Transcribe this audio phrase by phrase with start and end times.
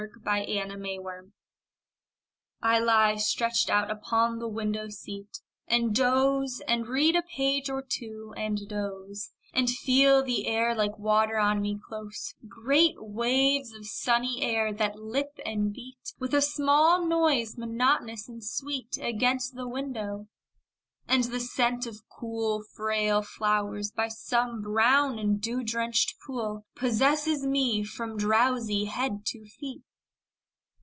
[0.01, 0.09] 3.
[0.77, 1.31] May Morning
[2.59, 7.83] I lie stretched out upon the window seat And doze, and read a page or
[7.87, 13.85] two, and doze, And feel the air like water on me close, Great waves of
[13.85, 19.67] sunny air that lip and beat With a small noise, monotonous and sweet, Against the
[19.67, 20.27] window
[21.07, 27.45] and the scent of cool, Frail flowers by some brown and dew drenched pool Possesses
[27.45, 29.83] me from drowsy head to feet.